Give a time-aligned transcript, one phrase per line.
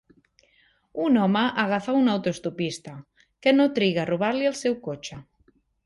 [1.07, 2.97] Un home agafa un autoestopista
[3.43, 5.25] que no triga a robar-li el seu cotxe.